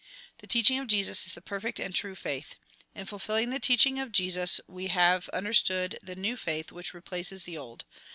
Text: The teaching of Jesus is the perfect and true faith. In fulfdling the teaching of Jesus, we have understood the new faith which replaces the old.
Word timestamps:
The 0.39 0.47
teaching 0.47 0.79
of 0.79 0.87
Jesus 0.87 1.27
is 1.27 1.35
the 1.35 1.41
perfect 1.43 1.79
and 1.79 1.93
true 1.93 2.15
faith. 2.15 2.55
In 2.95 3.05
fulfdling 3.05 3.51
the 3.51 3.59
teaching 3.59 3.99
of 3.99 4.11
Jesus, 4.11 4.59
we 4.67 4.87
have 4.87 5.29
understood 5.29 5.99
the 6.01 6.15
new 6.15 6.35
faith 6.35 6.71
which 6.71 6.95
replaces 6.95 7.43
the 7.43 7.59
old. 7.59 7.85